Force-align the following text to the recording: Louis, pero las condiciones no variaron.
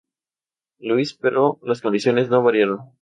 Louis, 0.79 1.13
pero 1.13 1.59
las 1.61 1.81
condiciones 1.81 2.27
no 2.29 2.41
variaron. 2.41 2.91